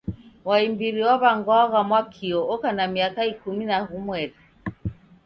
[0.47, 4.35] Wa imbiri waw'angwagha Mwakio oka na miaka ikumi na ghumweri.